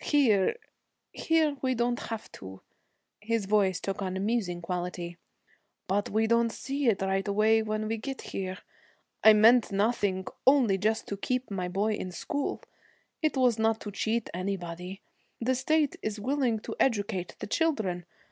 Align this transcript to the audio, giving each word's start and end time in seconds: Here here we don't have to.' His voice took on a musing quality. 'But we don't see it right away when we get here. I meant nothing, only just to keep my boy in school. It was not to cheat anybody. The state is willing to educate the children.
Here 0.00 0.56
here 1.10 1.56
we 1.62 1.74
don't 1.74 1.98
have 1.98 2.30
to.' 2.30 2.60
His 3.18 3.46
voice 3.46 3.80
took 3.80 4.00
on 4.00 4.16
a 4.16 4.20
musing 4.20 4.62
quality. 4.62 5.16
'But 5.88 6.08
we 6.10 6.28
don't 6.28 6.52
see 6.52 6.86
it 6.86 7.02
right 7.02 7.26
away 7.26 7.60
when 7.62 7.88
we 7.88 7.96
get 7.96 8.20
here. 8.22 8.58
I 9.24 9.32
meant 9.32 9.72
nothing, 9.72 10.28
only 10.46 10.78
just 10.78 11.08
to 11.08 11.16
keep 11.16 11.50
my 11.50 11.66
boy 11.66 11.94
in 11.94 12.12
school. 12.12 12.62
It 13.20 13.36
was 13.36 13.58
not 13.58 13.80
to 13.80 13.90
cheat 13.90 14.30
anybody. 14.32 15.00
The 15.40 15.56
state 15.56 15.96
is 16.02 16.20
willing 16.20 16.60
to 16.60 16.76
educate 16.78 17.34
the 17.40 17.48
children. 17.48 18.04